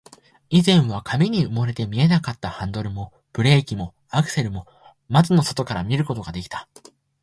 [0.49, 4.65] 以前は紙に埋もれて見えなかったハンドルも、ブレーキも、アクセルも、
[5.09, 6.67] 窓の外から見ることができた